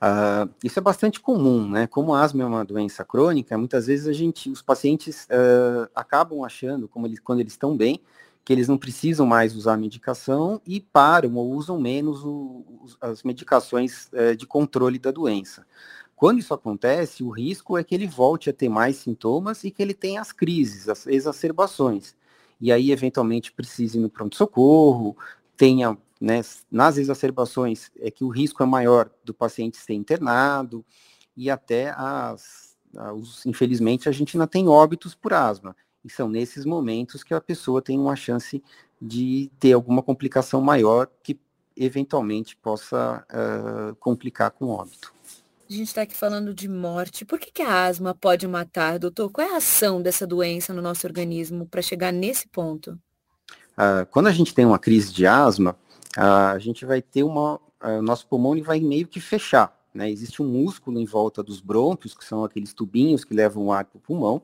Uh, 0.00 0.48
isso 0.62 0.78
é 0.78 0.82
bastante 0.82 1.18
comum, 1.18 1.68
né? 1.68 1.86
Como 1.86 2.14
a 2.14 2.22
asma 2.22 2.42
é 2.42 2.46
uma 2.46 2.64
doença 2.64 3.04
crônica, 3.04 3.58
muitas 3.58 3.86
vezes 3.86 4.06
a 4.06 4.12
gente, 4.12 4.48
os 4.48 4.62
pacientes 4.62 5.24
uh, 5.24 5.90
acabam 5.94 6.44
achando, 6.44 6.86
como 6.88 7.06
eles, 7.06 7.18
quando 7.18 7.40
eles 7.40 7.52
estão 7.52 7.76
bem, 7.76 8.00
que 8.44 8.52
eles 8.52 8.68
não 8.68 8.78
precisam 8.78 9.26
mais 9.26 9.54
usar 9.56 9.74
a 9.74 9.76
medicação 9.76 10.62
e 10.66 10.80
param 10.80 11.34
ou 11.34 11.50
usam 11.50 11.80
menos 11.80 12.24
o, 12.24 12.64
as 13.00 13.22
medicações 13.22 14.08
uh, 14.12 14.36
de 14.36 14.46
controle 14.46 14.98
da 14.98 15.10
doença. 15.10 15.66
Quando 16.14 16.38
isso 16.38 16.54
acontece, 16.54 17.22
o 17.22 17.30
risco 17.30 17.76
é 17.76 17.84
que 17.84 17.94
ele 17.94 18.06
volte 18.06 18.48
a 18.48 18.52
ter 18.52 18.68
mais 18.68 18.96
sintomas 18.96 19.64
e 19.64 19.70
que 19.70 19.82
ele 19.82 19.94
tenha 19.94 20.20
as 20.20 20.32
crises, 20.32 20.88
as 20.88 21.06
exacerbações 21.06 22.16
e 22.60 22.72
aí 22.72 22.90
eventualmente 22.90 23.52
precise 23.52 23.98
ir 23.98 24.00
no 24.00 24.10
pronto-socorro, 24.10 25.16
tenha, 25.56 25.96
né, 26.20 26.40
nas 26.70 26.96
exacerbações, 26.96 27.90
é 27.98 28.10
que 28.10 28.24
o 28.24 28.28
risco 28.28 28.62
é 28.62 28.66
maior 28.66 29.10
do 29.24 29.32
paciente 29.32 29.76
ser 29.76 29.94
internado 29.94 30.84
e 31.36 31.50
até 31.50 31.90
as, 31.90 32.76
infelizmente, 33.46 34.08
a 34.08 34.12
gente 34.12 34.36
ainda 34.36 34.46
tem 34.46 34.68
óbitos 34.68 35.14
por 35.14 35.32
asma. 35.32 35.76
E 36.04 36.10
são 36.10 36.28
nesses 36.28 36.64
momentos 36.64 37.22
que 37.22 37.34
a 37.34 37.40
pessoa 37.40 37.82
tem 37.82 37.98
uma 37.98 38.16
chance 38.16 38.62
de 39.00 39.50
ter 39.58 39.72
alguma 39.72 40.02
complicação 40.02 40.60
maior 40.60 41.08
que 41.22 41.38
eventualmente 41.76 42.56
possa 42.56 43.24
uh, 43.30 43.94
complicar 43.96 44.50
com 44.50 44.68
óbito. 44.68 45.12
A 45.70 45.72
gente 45.72 45.88
está 45.88 46.02
aqui 46.02 46.16
falando 46.16 46.54
de 46.54 46.66
morte. 46.66 47.24
Por 47.24 47.38
que, 47.38 47.52
que 47.52 47.62
a 47.62 47.86
asma 47.86 48.14
pode 48.14 48.48
matar, 48.48 48.98
doutor? 48.98 49.30
Qual 49.30 49.46
é 49.46 49.52
a 49.52 49.58
ação 49.58 50.00
dessa 50.00 50.26
doença 50.26 50.72
no 50.72 50.80
nosso 50.80 51.06
organismo 51.06 51.66
para 51.66 51.82
chegar 51.82 52.10
nesse 52.10 52.48
ponto? 52.48 52.98
Uh, 53.76 54.04
quando 54.10 54.28
a 54.28 54.32
gente 54.32 54.54
tem 54.54 54.64
uma 54.64 54.78
crise 54.78 55.12
de 55.12 55.26
asma, 55.26 55.76
a 56.18 56.58
gente 56.58 56.84
vai 56.84 57.00
ter 57.00 57.22
uma. 57.22 57.60
o 57.80 58.02
nosso 58.02 58.26
pulmão 58.26 58.60
vai 58.62 58.80
meio 58.80 59.06
que 59.06 59.20
fechar. 59.20 59.76
Né? 59.94 60.10
Existe 60.10 60.42
um 60.42 60.46
músculo 60.46 60.98
em 60.98 61.04
volta 61.04 61.42
dos 61.42 61.60
brônquios, 61.60 62.14
que 62.14 62.24
são 62.24 62.44
aqueles 62.44 62.72
tubinhos 62.72 63.24
que 63.24 63.34
levam 63.34 63.66
o 63.66 63.72
ar 63.72 63.84
para 63.84 63.98
o 63.98 64.00
pulmão. 64.00 64.42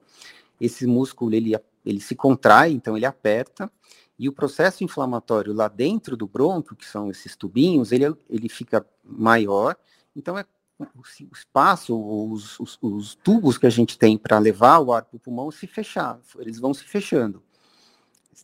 Esse 0.61 0.87
músculo 0.87 1.35
ele, 1.35 1.55
ele 1.85 2.01
se 2.01 2.15
contrai, 2.15 2.73
então 2.73 2.97
ele 2.97 3.07
aperta, 3.07 3.71
e 4.19 4.29
o 4.29 4.33
processo 4.33 4.85
inflamatório 4.85 5.53
lá 5.53 5.67
dentro 5.69 6.17
do 6.17 6.27
brônquio, 6.27 6.77
que 6.77 6.87
são 6.87 7.11
esses 7.11 7.35
tubinhos, 7.35 7.91
ele, 7.91 8.05
ele 8.31 8.49
fica 8.49 8.87
maior, 9.05 9.77
então 10.15 10.39
é 10.39 10.45
o 10.79 11.03
espaço, 11.33 11.97
os, 11.97 12.59
os, 12.59 12.79
os 12.81 13.15
tubos 13.15 13.57
que 13.57 13.67
a 13.67 13.71
gente 13.71 13.97
tem 13.97 14.19
para 14.19 14.39
levar 14.39 14.81
o 14.81 14.93
ar 14.93 15.05
para 15.05 15.17
o 15.17 15.21
pulmão 15.21 15.51
se 15.51 15.67
fechar, 15.67 16.21
eles 16.39 16.59
vão 16.59 16.75
se 16.75 16.85
fechando. 16.85 17.43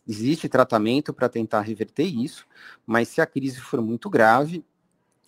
Existe 0.07 0.47
tratamento 0.49 1.13
para 1.13 1.29
tentar 1.29 1.61
reverter 1.61 2.05
isso, 2.05 2.45
mas 2.85 3.07
se 3.07 3.21
a 3.21 3.25
crise 3.25 3.59
for 3.59 3.81
muito 3.81 4.09
grave, 4.09 4.63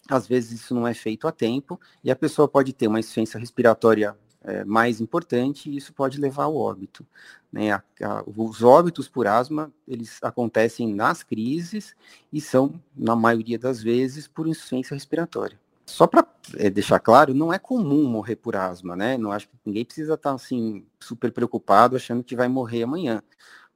às 0.09 0.27
vezes 0.27 0.61
isso 0.61 0.75
não 0.75 0.87
é 0.87 0.93
feito 0.93 1.27
a 1.27 1.31
tempo 1.31 1.79
e 2.03 2.11
a 2.11 2.15
pessoa 2.15 2.47
pode 2.47 2.73
ter 2.73 2.87
uma 2.87 2.99
insuficiência 2.99 3.39
respiratória 3.39 4.17
é, 4.43 4.63
mais 4.65 4.99
importante 4.99 5.69
e 5.69 5.77
isso 5.77 5.93
pode 5.93 6.19
levar 6.19 6.43
ao 6.43 6.55
óbito. 6.55 7.05
Né? 7.51 7.71
A, 7.71 7.83
a, 8.03 8.23
os 8.27 8.61
óbitos 8.61 9.07
por 9.07 9.27
asma, 9.27 9.71
eles 9.87 10.19
acontecem 10.21 10.93
nas 10.93 11.23
crises 11.23 11.95
e 12.31 12.41
são, 12.41 12.81
na 12.95 13.15
maioria 13.15 13.57
das 13.57 13.81
vezes, 13.81 14.27
por 14.27 14.47
insuficiência 14.47 14.93
respiratória. 14.93 15.59
Só 15.85 16.07
para 16.07 16.25
é, 16.55 16.69
deixar 16.69 16.99
claro, 16.99 17.33
não 17.33 17.53
é 17.53 17.59
comum 17.59 18.05
morrer 18.05 18.37
por 18.37 18.55
asma, 18.55 18.95
né? 18.95 19.17
Não 19.17 19.31
acho 19.31 19.47
que 19.47 19.55
ninguém 19.65 19.83
precisa 19.83 20.13
estar 20.13 20.33
assim 20.33 20.85
super 20.99 21.31
preocupado 21.31 21.95
achando 21.95 22.23
que 22.23 22.35
vai 22.35 22.47
morrer 22.47 22.83
amanhã, 22.83 23.21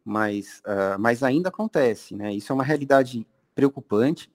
mas, 0.07 0.61
uh, 0.65 0.97
mas 0.97 1.21
ainda 1.21 1.49
acontece, 1.49 2.15
né? 2.15 2.33
Isso 2.33 2.51
é 2.51 2.55
uma 2.55 2.63
realidade 2.63 3.27
preocupante, 3.53 4.31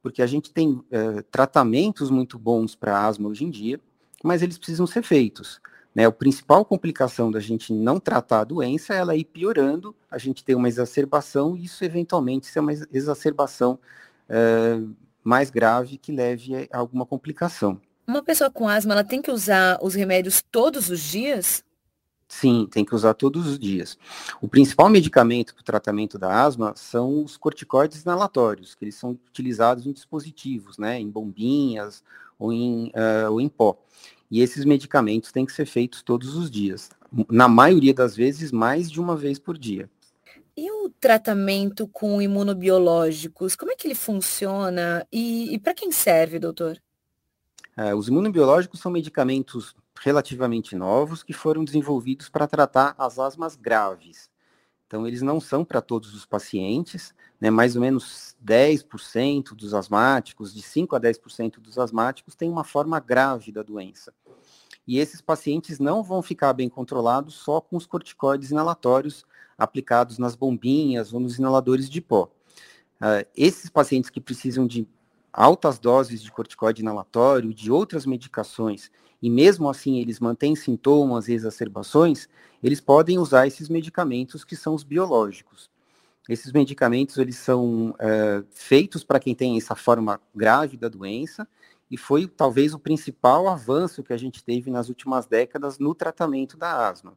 porque 0.00 0.22
a 0.22 0.26
gente 0.26 0.52
tem 0.52 0.70
uh, 0.70 1.22
tratamentos 1.32 2.10
muito 2.10 2.38
bons 2.38 2.76
para 2.76 3.04
asma 3.04 3.28
hoje 3.28 3.44
em 3.44 3.50
dia, 3.50 3.80
mas 4.22 4.40
eles 4.40 4.56
precisam 4.56 4.86
ser 4.86 5.02
feitos. 5.02 5.60
Né, 5.92 6.04
a 6.04 6.12
principal 6.12 6.62
complicação 6.64 7.30
da 7.30 7.40
gente 7.40 7.72
não 7.72 7.98
tratar 7.98 8.40
a 8.40 8.44
doença 8.44 8.94
é 8.94 8.98
ela 8.98 9.16
ir 9.16 9.24
piorando, 9.24 9.96
a 10.10 10.18
gente 10.18 10.44
ter 10.44 10.54
uma 10.54 10.68
exacerbação 10.68 11.56
e 11.56 11.64
isso 11.64 11.82
eventualmente 11.82 12.46
ser 12.46 12.60
uma 12.60 12.72
exacerbação 12.92 13.78
é, 14.28 14.78
mais 15.24 15.48
grave 15.48 15.96
que 15.96 16.12
leve 16.12 16.68
a 16.70 16.78
alguma 16.78 17.06
complicação. 17.06 17.80
Uma 18.06 18.22
pessoa 18.22 18.50
com 18.50 18.68
asma, 18.68 18.92
ela 18.92 19.04
tem 19.04 19.22
que 19.22 19.30
usar 19.30 19.78
os 19.80 19.94
remédios 19.94 20.42
todos 20.52 20.90
os 20.90 21.00
dias? 21.00 21.64
Sim, 22.28 22.66
tem 22.70 22.84
que 22.84 22.94
usar 22.94 23.14
todos 23.14 23.46
os 23.46 23.58
dias. 23.58 23.96
O 24.40 24.48
principal 24.48 24.88
medicamento 24.88 25.54
para 25.54 25.60
o 25.60 25.64
tratamento 25.64 26.18
da 26.18 26.42
asma 26.42 26.74
são 26.74 27.22
os 27.22 27.36
corticoides 27.36 28.02
inalatórios, 28.02 28.74
que 28.74 28.84
eles 28.84 28.96
são 28.96 29.10
utilizados 29.10 29.86
em 29.86 29.92
dispositivos, 29.92 30.76
né, 30.76 30.98
em 31.00 31.08
bombinhas 31.08 32.02
ou 32.38 32.52
em, 32.52 32.88
uh, 32.88 33.30
ou 33.30 33.40
em 33.40 33.48
pó. 33.48 33.78
E 34.28 34.40
esses 34.40 34.64
medicamentos 34.64 35.30
têm 35.30 35.46
que 35.46 35.52
ser 35.52 35.66
feitos 35.66 36.02
todos 36.02 36.34
os 36.34 36.50
dias. 36.50 36.90
Na 37.30 37.46
maioria 37.46 37.94
das 37.94 38.16
vezes, 38.16 38.50
mais 38.50 38.90
de 38.90 39.00
uma 39.00 39.16
vez 39.16 39.38
por 39.38 39.56
dia. 39.56 39.88
E 40.56 40.70
o 40.70 40.88
tratamento 40.88 41.86
com 41.86 42.20
imunobiológicos, 42.20 43.54
como 43.54 43.70
é 43.70 43.76
que 43.76 43.86
ele 43.86 43.94
funciona 43.94 45.06
e, 45.12 45.54
e 45.54 45.58
para 45.58 45.74
quem 45.74 45.92
serve, 45.92 46.38
doutor? 46.38 46.82
É, 47.76 47.94
os 47.94 48.08
imunobiológicos 48.08 48.80
são 48.80 48.90
medicamentos 48.90 49.76
relativamente 50.00 50.76
novos 50.76 51.22
que 51.22 51.32
foram 51.32 51.64
desenvolvidos 51.64 52.28
para 52.28 52.46
tratar 52.46 52.94
as 52.98 53.18
asmas 53.18 53.56
graves. 53.56 54.30
Então, 54.86 55.06
eles 55.06 55.20
não 55.20 55.40
são 55.40 55.64
para 55.64 55.80
todos 55.82 56.14
os 56.14 56.24
pacientes, 56.24 57.12
né, 57.40 57.50
mais 57.50 57.74
ou 57.74 57.82
menos 57.82 58.36
10% 58.44 59.54
dos 59.54 59.74
asmáticos, 59.74 60.54
de 60.54 60.62
5 60.62 60.94
a 60.94 61.00
10% 61.00 61.58
dos 61.58 61.76
asmáticos, 61.76 62.36
têm 62.36 62.48
uma 62.48 62.62
forma 62.62 63.00
grave 63.00 63.50
da 63.50 63.62
doença. 63.62 64.14
E 64.86 64.98
esses 64.98 65.20
pacientes 65.20 65.80
não 65.80 66.02
vão 66.02 66.22
ficar 66.22 66.52
bem 66.52 66.68
controlados 66.68 67.34
só 67.34 67.60
com 67.60 67.76
os 67.76 67.86
corticoides 67.86 68.52
inalatórios 68.52 69.26
aplicados 69.58 70.18
nas 70.18 70.36
bombinhas 70.36 71.12
ou 71.12 71.18
nos 71.18 71.38
inaladores 71.38 71.90
de 71.90 72.00
pó. 72.00 72.30
Uh, 73.00 73.26
esses 73.36 73.68
pacientes 73.68 74.08
que 74.08 74.20
precisam 74.20 74.66
de 74.66 74.86
altas 75.36 75.78
doses 75.78 76.22
de 76.22 76.32
corticoide 76.32 76.80
inalatório, 76.80 77.52
de 77.52 77.70
outras 77.70 78.06
medicações, 78.06 78.90
e 79.20 79.28
mesmo 79.28 79.68
assim 79.68 79.98
eles 79.98 80.18
mantêm 80.18 80.56
sintomas 80.56 81.28
e 81.28 81.34
exacerbações, 81.34 82.26
eles 82.62 82.80
podem 82.80 83.18
usar 83.18 83.46
esses 83.46 83.68
medicamentos 83.68 84.44
que 84.44 84.56
são 84.56 84.74
os 84.74 84.82
biológicos. 84.82 85.70
Esses 86.28 86.52
medicamentos 86.52 87.18
eles 87.18 87.36
são 87.36 87.94
é, 88.00 88.42
feitos 88.50 89.04
para 89.04 89.20
quem 89.20 89.34
tem 89.34 89.56
essa 89.56 89.76
forma 89.76 90.20
grave 90.34 90.76
da 90.76 90.88
doença 90.88 91.46
e 91.90 91.96
foi 91.96 92.26
talvez 92.26 92.74
o 92.74 92.78
principal 92.78 93.46
avanço 93.48 94.02
que 94.02 94.12
a 94.12 94.16
gente 94.16 94.42
teve 94.42 94.70
nas 94.70 94.88
últimas 94.88 95.26
décadas 95.26 95.78
no 95.78 95.94
tratamento 95.94 96.56
da 96.56 96.88
asma. 96.88 97.12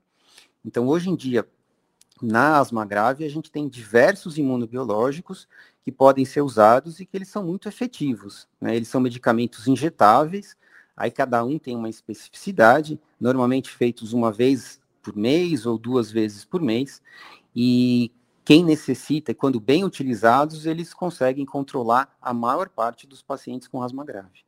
Então, 0.63 0.87
hoje 0.87 1.09
em 1.09 1.15
dia, 1.15 1.47
na 2.21 2.57
asma 2.59 2.85
grave, 2.85 3.23
a 3.23 3.29
gente 3.29 3.51
tem 3.51 3.67
diversos 3.67 4.37
imunobiológicos 4.37 5.47
que 5.83 5.91
podem 5.91 6.25
ser 6.25 6.41
usados 6.41 6.99
e 6.99 7.05
que 7.05 7.17
eles 7.17 7.29
são 7.29 7.43
muito 7.43 7.67
efetivos. 7.67 8.47
Né? 8.59 8.75
Eles 8.75 8.87
são 8.87 9.01
medicamentos 9.01 9.67
injetáveis, 9.67 10.55
aí 10.95 11.09
cada 11.09 11.43
um 11.43 11.57
tem 11.57 11.75
uma 11.75 11.89
especificidade, 11.89 12.99
normalmente 13.19 13.69
feitos 13.69 14.13
uma 14.13 14.31
vez 14.31 14.81
por 15.01 15.15
mês 15.15 15.65
ou 15.65 15.77
duas 15.77 16.11
vezes 16.11 16.43
por 16.43 16.61
mês, 16.61 17.01
e 17.55 18.11
quem 18.43 18.65
necessita, 18.65 19.33
quando 19.33 19.59
bem 19.59 19.83
utilizados, 19.83 20.65
eles 20.65 20.93
conseguem 20.93 21.45
controlar 21.45 22.15
a 22.21 22.33
maior 22.33 22.67
parte 22.67 23.05
dos 23.05 23.21
pacientes 23.21 23.67
com 23.67 23.81
asma 23.81 24.03
grave. 24.03 24.43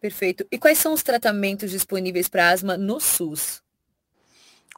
Perfeito. 0.00 0.46
E 0.52 0.58
quais 0.58 0.78
são 0.78 0.92
os 0.92 1.02
tratamentos 1.02 1.70
disponíveis 1.70 2.28
para 2.28 2.50
asma 2.50 2.76
no 2.76 3.00
SUS? 3.00 3.62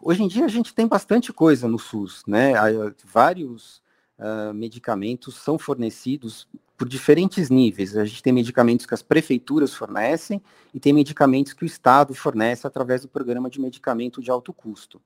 Hoje 0.01 0.23
em 0.23 0.29
dia 0.29 0.45
a 0.45 0.49
gente 0.49 0.75
tem 0.75 0.87
bastante 0.87 1.33
coisa 1.33 1.67
no 1.67 1.79
SUS, 1.79 2.23
né? 2.27 2.53
Vários 3.05 3.83
uh, 4.19 4.55
medicamentos 4.55 5.37
são 5.37 5.59
fornecidos 5.59 6.49
por 6.77 6.89
diferentes 6.89 7.51
níveis. 7.51 7.97
A 7.97 8.05
gente 8.05 8.23
tem 8.23 8.33
medicamentos 8.33 8.87
que 8.87 8.95
as 8.95 9.03
prefeituras 9.03 9.75
fornecem 9.75 10.41
e 10.73 10.79
tem 10.79 10.93
medicamentos 10.93 11.53
que 11.53 11.65
o 11.65 11.67
Estado 11.67 12.15
fornece 12.15 12.67
através 12.67 13.03
do 13.03 13.09
programa 13.09 13.51
de 13.51 13.61
medicamento 13.61 14.23
de 14.23 14.31
alto 14.31 14.53
custo. 14.53 15.01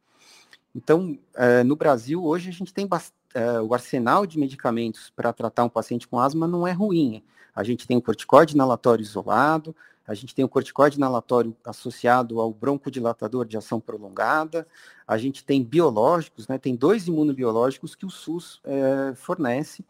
Então, 0.75 1.19
uh, 1.35 1.65
no 1.65 1.75
Brasil, 1.75 2.23
hoje 2.23 2.51
a 2.51 2.53
gente 2.53 2.73
tem 2.73 2.85
uh, 2.85 3.63
o 3.67 3.73
arsenal 3.73 4.27
de 4.27 4.39
medicamentos 4.39 5.11
para 5.11 5.33
tratar 5.33 5.65
um 5.65 5.69
paciente 5.69 6.07
com 6.07 6.19
asma 6.19 6.47
não 6.47 6.67
é 6.67 6.73
ruim. 6.73 7.23
A 7.55 7.63
gente 7.63 7.87
tem 7.87 7.97
o 7.97 8.03
corticoide 8.03 8.55
inalatório 8.55 9.03
isolado, 9.03 9.75
a 10.07 10.15
gente 10.15 10.35
tem 10.35 10.45
o 10.45 10.49
corticoide 10.49 10.97
inalatório 10.97 11.57
associado 11.65 12.41
ao 12.41 12.53
broncodilatador 12.53 13.47
de 13.47 13.57
ação 13.57 13.81
prolongada, 13.81 14.67
a 15.07 15.17
gente 15.17 15.45
tem 15.45 15.63
biológicos, 15.63 16.49
né, 16.49 16.59
tem 16.59 16.75
dois 16.75 17.07
imunobiológicos 17.07 17.95
que 17.95 18.07
o 18.07 18.11
SUS 18.11 18.61
é, 18.65 19.15
fornece, 19.15 19.85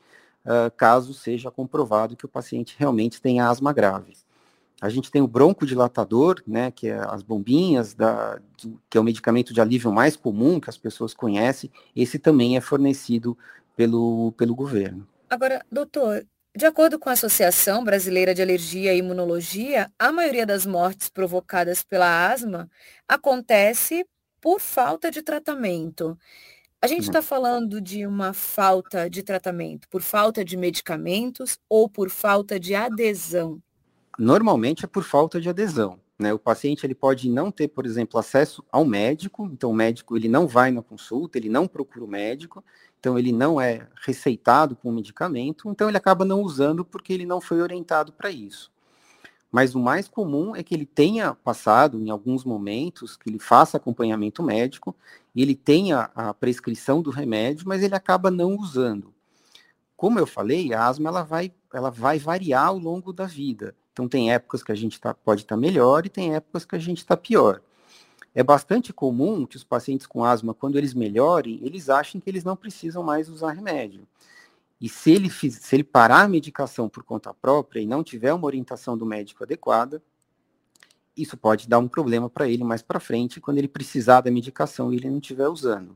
uh, 0.44 0.70
caso 0.76 1.14
seja 1.14 1.50
comprovado 1.50 2.16
que 2.16 2.26
o 2.26 2.28
paciente 2.28 2.74
realmente 2.78 3.20
tem 3.20 3.40
asma 3.40 3.72
grave. 3.72 4.16
A 4.80 4.88
gente 4.88 5.12
tem 5.12 5.22
o 5.22 5.28
broncodilatador, 5.28 6.42
né, 6.44 6.72
que 6.72 6.88
é 6.88 6.98
as 6.98 7.22
bombinhas, 7.22 7.94
da, 7.94 8.40
que 8.90 8.98
é 8.98 9.00
o 9.00 9.04
medicamento 9.04 9.54
de 9.54 9.60
alívio 9.60 9.92
mais 9.92 10.16
comum 10.16 10.58
que 10.58 10.68
as 10.68 10.76
pessoas 10.76 11.14
conhecem. 11.14 11.70
Esse 11.94 12.18
também 12.18 12.56
é 12.56 12.60
fornecido 12.60 13.38
pelo, 13.76 14.32
pelo 14.32 14.56
governo. 14.56 15.06
Agora, 15.30 15.64
doutor, 15.70 16.26
de 16.54 16.66
acordo 16.66 16.98
com 16.98 17.08
a 17.08 17.12
Associação 17.12 17.82
Brasileira 17.82 18.34
de 18.34 18.42
Alergia 18.42 18.92
e 18.92 18.98
Imunologia, 18.98 19.90
a 19.98 20.12
maioria 20.12 20.44
das 20.44 20.66
mortes 20.66 21.08
provocadas 21.08 21.82
pela 21.82 22.30
asma 22.30 22.70
acontece 23.08 24.04
por 24.40 24.60
falta 24.60 25.10
de 25.10 25.22
tratamento. 25.22 26.18
A 26.82 26.86
gente 26.86 27.04
está 27.04 27.22
falando 27.22 27.80
de 27.80 28.06
uma 28.06 28.34
falta 28.34 29.08
de 29.08 29.22
tratamento 29.22 29.88
por 29.88 30.02
falta 30.02 30.44
de 30.44 30.56
medicamentos 30.56 31.58
ou 31.68 31.88
por 31.88 32.10
falta 32.10 32.60
de 32.60 32.74
adesão? 32.74 33.62
normalmente 34.18 34.84
é 34.84 34.88
por 34.88 35.04
falta 35.04 35.40
de 35.40 35.48
adesão. 35.48 36.01
Né? 36.22 36.32
O 36.32 36.38
paciente 36.38 36.86
ele 36.86 36.94
pode 36.94 37.28
não 37.28 37.50
ter, 37.50 37.66
por 37.66 37.84
exemplo, 37.84 38.18
acesso 38.18 38.64
ao 38.70 38.84
médico, 38.84 39.44
então 39.52 39.70
o 39.70 39.74
médico 39.74 40.16
ele 40.16 40.28
não 40.28 40.46
vai 40.46 40.70
na 40.70 40.80
consulta, 40.80 41.36
ele 41.36 41.48
não 41.48 41.66
procura 41.66 42.04
o 42.04 42.08
médico, 42.08 42.64
então 43.00 43.18
ele 43.18 43.32
não 43.32 43.60
é 43.60 43.88
receitado 44.06 44.76
com 44.76 44.88
o 44.88 44.92
medicamento, 44.92 45.68
então 45.68 45.88
ele 45.88 45.96
acaba 45.96 46.24
não 46.24 46.40
usando 46.40 46.84
porque 46.84 47.12
ele 47.12 47.26
não 47.26 47.40
foi 47.40 47.60
orientado 47.60 48.12
para 48.12 48.30
isso. 48.30 48.70
Mas 49.50 49.74
o 49.74 49.80
mais 49.80 50.06
comum 50.06 50.54
é 50.54 50.62
que 50.62 50.74
ele 50.74 50.86
tenha 50.86 51.34
passado, 51.34 52.00
em 52.00 52.08
alguns 52.08 52.44
momentos, 52.44 53.16
que 53.16 53.28
ele 53.28 53.38
faça 53.38 53.76
acompanhamento 53.76 54.42
médico, 54.42 54.94
e 55.34 55.42
ele 55.42 55.54
tenha 55.54 56.10
a 56.14 56.32
prescrição 56.32 57.02
do 57.02 57.10
remédio, 57.10 57.66
mas 57.66 57.82
ele 57.82 57.94
acaba 57.94 58.30
não 58.30 58.56
usando. 58.56 59.12
Como 59.96 60.18
eu 60.18 60.26
falei, 60.26 60.72
a 60.72 60.86
asma 60.86 61.10
ela 61.10 61.22
vai, 61.22 61.52
ela 61.74 61.90
vai 61.90 62.18
variar 62.18 62.68
ao 62.68 62.78
longo 62.78 63.12
da 63.12 63.26
vida. 63.26 63.74
Então, 63.92 64.08
tem 64.08 64.32
épocas 64.32 64.62
que 64.62 64.72
a 64.72 64.74
gente 64.74 65.00
tá, 65.00 65.14
pode 65.14 65.42
estar 65.42 65.54
tá 65.54 65.60
melhor 65.60 66.06
e 66.06 66.08
tem 66.08 66.34
épocas 66.34 66.64
que 66.64 66.74
a 66.74 66.78
gente 66.78 66.98
está 66.98 67.16
pior. 67.16 67.60
É 68.34 68.42
bastante 68.42 68.92
comum 68.92 69.44
que 69.44 69.56
os 69.56 69.64
pacientes 69.64 70.06
com 70.06 70.24
asma, 70.24 70.54
quando 70.54 70.78
eles 70.78 70.94
melhorem, 70.94 71.60
eles 71.62 71.90
achem 71.90 72.20
que 72.20 72.30
eles 72.30 72.44
não 72.44 72.56
precisam 72.56 73.02
mais 73.02 73.28
usar 73.28 73.52
remédio. 73.52 74.06
E 74.80 74.88
se 74.88 75.12
ele, 75.12 75.30
se 75.30 75.76
ele 75.76 75.84
parar 75.84 76.22
a 76.22 76.28
medicação 76.28 76.88
por 76.88 77.04
conta 77.04 77.32
própria 77.32 77.80
e 77.80 77.86
não 77.86 78.02
tiver 78.02 78.32
uma 78.32 78.46
orientação 78.46 78.96
do 78.96 79.06
médico 79.06 79.44
adequada, 79.44 80.02
isso 81.16 81.36
pode 81.36 81.68
dar 81.68 81.78
um 81.78 81.86
problema 81.86 82.28
para 82.28 82.48
ele 82.48 82.64
mais 82.64 82.82
para 82.82 82.98
frente, 82.98 83.40
quando 83.40 83.58
ele 83.58 83.68
precisar 83.68 84.22
da 84.22 84.30
medicação 84.30 84.92
e 84.92 84.96
ele 84.96 85.10
não 85.10 85.18
estiver 85.18 85.46
usando. 85.48 85.90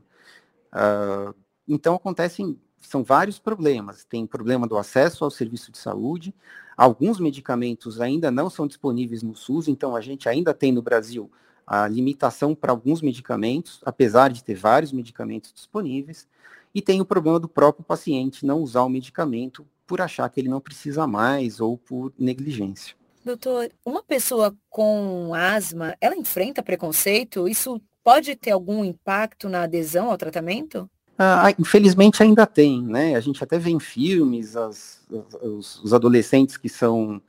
Uh, 0.71 1.33
então, 1.67 1.95
acontecem, 1.95 2.59
são 2.79 3.03
vários 3.03 3.39
problemas. 3.39 4.03
Tem 4.03 4.25
problema 4.25 4.67
do 4.67 4.77
acesso 4.77 5.23
ao 5.23 5.31
serviço 5.31 5.71
de 5.71 5.77
saúde, 5.77 6.33
alguns 6.75 7.19
medicamentos 7.19 7.99
ainda 7.99 8.29
não 8.31 8.49
são 8.49 8.67
disponíveis 8.67 9.23
no 9.23 9.35
SUS, 9.35 9.67
então 9.67 9.95
a 9.95 10.01
gente 10.01 10.29
ainda 10.29 10.53
tem 10.53 10.71
no 10.71 10.81
Brasil 10.81 11.31
a 11.65 11.87
limitação 11.87 12.55
para 12.55 12.71
alguns 12.71 13.01
medicamentos, 13.01 13.81
apesar 13.83 14.31
de 14.31 14.43
ter 14.43 14.55
vários 14.55 14.93
medicamentos 14.93 15.51
disponíveis. 15.53 16.27
E 16.73 16.81
tem 16.81 17.01
o 17.01 17.05
problema 17.05 17.39
do 17.39 17.49
próprio 17.49 17.83
paciente 17.83 18.45
não 18.45 18.61
usar 18.61 18.83
o 18.83 18.89
medicamento 18.89 19.67
por 19.85 19.99
achar 19.99 20.29
que 20.29 20.39
ele 20.39 20.49
não 20.49 20.61
precisa 20.61 21.05
mais 21.05 21.59
ou 21.59 21.77
por 21.77 22.13
negligência. 22.17 22.95
Doutor, 23.23 23.69
uma 23.85 24.01
pessoa 24.01 24.55
com 24.69 25.33
asma, 25.33 25.97
ela 25.99 26.15
enfrenta 26.15 26.63
preconceito? 26.63 27.47
Isso 27.47 27.81
pode 28.01 28.35
ter 28.37 28.51
algum 28.51 28.85
impacto 28.85 29.49
na 29.49 29.63
adesão 29.63 30.09
ao 30.09 30.17
tratamento? 30.17 30.89
Ah, 31.17 31.51
infelizmente 31.57 32.21
ainda 32.21 32.45
tem, 32.45 32.81
né? 32.83 33.15
A 33.15 33.19
gente 33.19 33.43
até 33.43 33.57
vê 33.57 33.71
em 33.71 33.79
filmes 33.79 34.55
as, 34.55 35.03
os, 35.41 35.83
os, 35.83 35.93
adolescentes 35.93 36.57
que 36.57 36.69
são 36.69 37.19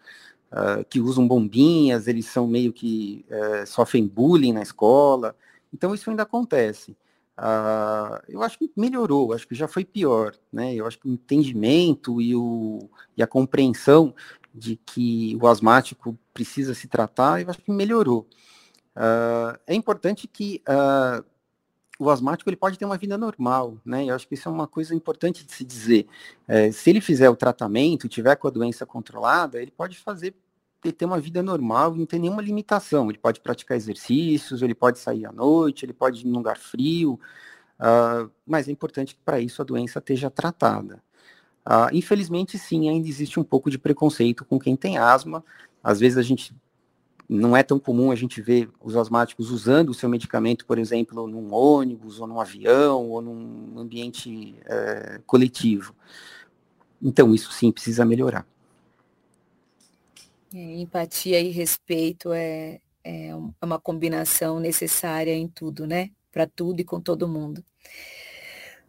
uh, 0.52 0.84
que 0.90 1.00
usam 1.00 1.26
bombinhas, 1.26 2.06
eles 2.06 2.26
são 2.26 2.46
meio 2.46 2.70
que 2.70 3.24
uh, 3.30 3.66
sofrem 3.66 4.06
bullying 4.06 4.52
na 4.52 4.62
escola. 4.62 5.34
Então 5.72 5.94
isso 5.94 6.10
ainda 6.10 6.22
acontece. 6.22 6.96
Uh, 7.38 8.20
eu 8.28 8.42
acho 8.42 8.58
que 8.58 8.70
melhorou, 8.76 9.32
acho 9.32 9.48
que 9.48 9.54
já 9.54 9.66
foi 9.66 9.84
pior, 9.86 10.34
né? 10.52 10.74
Eu 10.74 10.86
acho 10.86 10.98
que 10.98 11.08
o 11.08 11.12
entendimento 11.12 12.20
e, 12.20 12.36
o, 12.36 12.90
e 13.16 13.22
a 13.22 13.26
compreensão 13.26 14.14
de 14.52 14.76
que 14.76 15.38
o 15.40 15.46
asmático 15.46 16.18
precisa 16.34 16.74
se 16.74 16.88
tratar, 16.88 17.40
eu 17.40 17.48
acho 17.48 17.62
que 17.62 17.72
melhorou. 17.72 18.26
Uh, 18.94 19.56
é 19.66 19.74
importante 19.74 20.26
que 20.26 20.60
o 21.98 22.10
asmático 22.10 22.48
ele 22.48 22.56
pode 22.56 22.78
ter 22.78 22.84
uma 22.84 22.96
vida 22.96 23.18
normal, 23.18 23.76
né? 23.84 24.04
Eu 24.04 24.14
acho 24.14 24.28
que 24.28 24.34
isso 24.34 24.48
é 24.48 24.52
uma 24.52 24.68
coisa 24.68 24.94
importante 24.94 25.44
de 25.44 25.52
se 25.52 25.64
dizer. 25.64 26.06
É, 26.46 26.70
se 26.70 26.88
ele 26.90 27.00
fizer 27.00 27.28
o 27.28 27.36
tratamento, 27.36 28.08
tiver 28.08 28.36
com 28.36 28.46
a 28.46 28.50
doença 28.50 28.86
controlada, 28.86 29.60
ele 29.60 29.72
pode 29.72 29.98
fazer 29.98 30.34
ter 30.80 31.04
uma 31.04 31.18
vida 31.18 31.42
normal 31.42 31.94
não 31.94 32.06
ter 32.06 32.18
nenhuma 32.18 32.40
limitação. 32.40 33.10
Ele 33.10 33.18
pode 33.18 33.40
praticar 33.40 33.76
exercícios, 33.76 34.62
ele 34.62 34.74
pode 34.74 34.98
sair 34.98 35.26
à 35.26 35.32
noite, 35.32 35.84
ele 35.84 35.92
pode 35.92 36.20
ir 36.20 36.28
num 36.28 36.38
lugar 36.38 36.56
frio, 36.56 37.18
uh, 37.80 38.30
mas 38.46 38.68
é 38.68 38.72
importante 38.72 39.14
que 39.16 39.20
para 39.24 39.40
isso 39.40 39.60
a 39.60 39.64
doença 39.64 39.98
esteja 39.98 40.30
tratada. 40.30 41.02
Uh, 41.66 41.92
infelizmente, 41.92 42.58
sim, 42.58 42.88
ainda 42.88 43.08
existe 43.08 43.40
um 43.40 43.44
pouco 43.44 43.70
de 43.70 43.78
preconceito 43.78 44.44
com 44.44 44.58
quem 44.58 44.76
tem 44.76 44.98
asma. 44.98 45.44
Às 45.82 46.00
vezes 46.00 46.16
a 46.16 46.22
gente 46.22 46.54
não 47.28 47.56
é 47.56 47.62
tão 47.62 47.78
comum 47.78 48.10
a 48.10 48.14
gente 48.14 48.40
ver 48.40 48.70
os 48.82 48.96
asmáticos 48.96 49.50
usando 49.50 49.90
o 49.90 49.94
seu 49.94 50.08
medicamento, 50.08 50.64
por 50.64 50.78
exemplo, 50.78 51.26
num 51.26 51.52
ônibus, 51.52 52.20
ou 52.20 52.26
num 52.26 52.40
avião, 52.40 53.10
ou 53.10 53.20
num 53.20 53.78
ambiente 53.78 54.54
é, 54.64 55.20
coletivo. 55.26 55.94
Então, 57.02 57.34
isso 57.34 57.52
sim 57.52 57.70
precisa 57.70 58.04
melhorar. 58.04 58.46
É, 60.54 60.76
empatia 60.76 61.38
e 61.38 61.50
respeito 61.50 62.32
é, 62.32 62.80
é, 63.04 63.28
é 63.28 63.64
uma 63.64 63.78
combinação 63.78 64.58
necessária 64.58 65.34
em 65.34 65.46
tudo, 65.46 65.86
né? 65.86 66.10
Para 66.32 66.46
tudo 66.46 66.80
e 66.80 66.84
com 66.84 66.98
todo 66.98 67.28
mundo. 67.28 67.62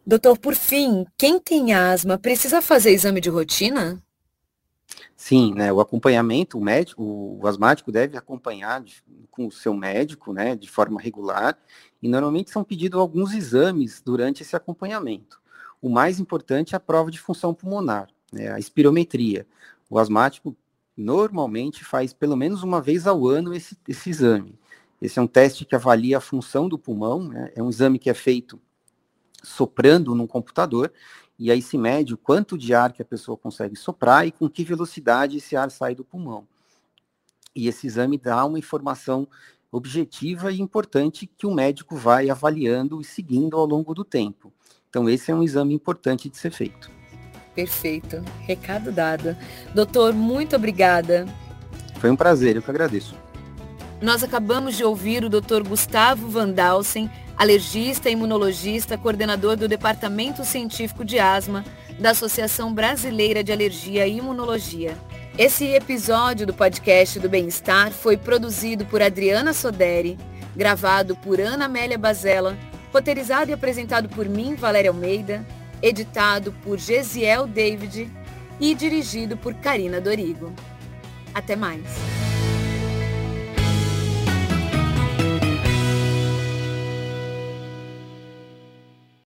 Doutor, 0.06 0.38
por 0.38 0.54
fim, 0.54 1.04
quem 1.18 1.38
tem 1.38 1.74
asma 1.74 2.18
precisa 2.18 2.62
fazer 2.62 2.92
exame 2.92 3.20
de 3.20 3.28
rotina? 3.28 4.02
Sim, 5.16 5.54
né, 5.54 5.72
o 5.72 5.80
acompanhamento, 5.80 6.58
o 6.58 6.64
médico, 6.64 7.02
o 7.02 7.46
asmático 7.46 7.92
deve 7.92 8.16
acompanhar 8.16 8.80
de, 8.80 9.02
com 9.30 9.46
o 9.46 9.52
seu 9.52 9.74
médico, 9.74 10.32
né, 10.32 10.56
de 10.56 10.68
forma 10.68 11.00
regular, 11.00 11.58
e 12.02 12.08
normalmente 12.08 12.50
são 12.50 12.64
pedidos 12.64 12.98
alguns 12.98 13.32
exames 13.34 14.00
durante 14.00 14.42
esse 14.42 14.56
acompanhamento. 14.56 15.40
O 15.80 15.88
mais 15.88 16.18
importante 16.18 16.74
é 16.74 16.76
a 16.76 16.80
prova 16.80 17.10
de 17.10 17.20
função 17.20 17.54
pulmonar, 17.54 18.08
né, 18.32 18.50
a 18.52 18.58
espirometria. 18.58 19.46
O 19.88 19.98
asmático 19.98 20.56
normalmente 20.96 21.84
faz 21.84 22.12
pelo 22.12 22.36
menos 22.36 22.62
uma 22.62 22.80
vez 22.80 23.06
ao 23.06 23.26
ano 23.26 23.54
esse, 23.54 23.76
esse 23.88 24.10
exame. 24.10 24.58
Esse 25.00 25.18
é 25.18 25.22
um 25.22 25.26
teste 25.26 25.64
que 25.64 25.74
avalia 25.74 26.18
a 26.18 26.20
função 26.20 26.68
do 26.68 26.78
pulmão, 26.78 27.24
né? 27.24 27.50
é 27.54 27.62
um 27.62 27.70
exame 27.70 27.98
que 27.98 28.10
é 28.10 28.14
feito 28.14 28.60
soprando 29.42 30.14
num 30.14 30.26
computador, 30.26 30.92
e 31.40 31.50
aí 31.50 31.62
se 31.62 31.78
mede 31.78 32.12
o 32.12 32.18
quanto 32.18 32.58
de 32.58 32.74
ar 32.74 32.92
que 32.92 33.00
a 33.00 33.04
pessoa 33.04 33.34
consegue 33.34 33.74
soprar 33.74 34.26
e 34.26 34.30
com 34.30 34.46
que 34.46 34.62
velocidade 34.62 35.38
esse 35.38 35.56
ar 35.56 35.70
sai 35.70 35.94
do 35.94 36.04
pulmão. 36.04 36.46
E 37.56 37.66
esse 37.66 37.86
exame 37.86 38.18
dá 38.18 38.44
uma 38.44 38.58
informação 38.58 39.26
objetiva 39.72 40.52
e 40.52 40.60
importante 40.60 41.26
que 41.26 41.46
o 41.46 41.54
médico 41.54 41.96
vai 41.96 42.28
avaliando 42.28 43.00
e 43.00 43.04
seguindo 43.04 43.56
ao 43.56 43.64
longo 43.64 43.94
do 43.94 44.04
tempo. 44.04 44.52
Então, 44.90 45.08
esse 45.08 45.30
é 45.30 45.34
um 45.34 45.42
exame 45.42 45.72
importante 45.72 46.28
de 46.28 46.36
ser 46.36 46.50
feito. 46.50 46.90
Perfeito. 47.54 48.22
Recado 48.40 48.92
dado. 48.92 49.34
Doutor, 49.74 50.12
muito 50.12 50.54
obrigada. 50.54 51.26
Foi 52.00 52.10
um 52.10 52.16
prazer, 52.16 52.56
eu 52.56 52.62
que 52.62 52.70
agradeço. 52.70 53.14
Nós 54.02 54.22
acabamos 54.22 54.76
de 54.76 54.84
ouvir 54.84 55.24
o 55.24 55.30
Dr. 55.30 55.62
Gustavo 55.66 56.28
Vandalsen, 56.28 57.10
alergista 57.40 58.10
imunologista, 58.10 58.98
coordenador 58.98 59.56
do 59.56 59.66
Departamento 59.66 60.44
Científico 60.44 61.02
de 61.02 61.18
Asma 61.18 61.64
da 61.98 62.10
Associação 62.10 62.74
Brasileira 62.74 63.42
de 63.42 63.50
Alergia 63.50 64.06
e 64.06 64.18
Imunologia. 64.18 64.94
Esse 65.38 65.64
episódio 65.68 66.46
do 66.46 66.52
podcast 66.52 67.18
do 67.18 67.30
Bem-Estar 67.30 67.92
foi 67.92 68.18
produzido 68.18 68.84
por 68.84 69.00
Adriana 69.00 69.54
Soderi, 69.54 70.18
gravado 70.54 71.16
por 71.16 71.40
Ana 71.40 71.64
Amélia 71.64 71.96
Bazella, 71.96 72.58
roteirizado 72.92 73.50
e 73.50 73.54
apresentado 73.54 74.10
por 74.10 74.28
mim, 74.28 74.54
Valéria 74.54 74.90
Almeida, 74.90 75.42
editado 75.80 76.52
por 76.62 76.78
Gesiel 76.78 77.46
David 77.46 78.06
e 78.60 78.74
dirigido 78.74 79.34
por 79.34 79.54
Karina 79.54 79.98
Dorigo. 79.98 80.52
Até 81.32 81.56
mais! 81.56 82.29